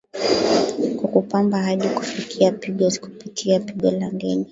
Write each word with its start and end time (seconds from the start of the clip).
kwa 1.01 1.09
kupamba 1.09 1.57
hadi 1.63 1.87
kufikia 1.89 2.51
pigo 2.51 2.91
kupitia 3.01 3.59
pigo 3.59 3.91
la 3.91 4.09
ndege 4.09 4.49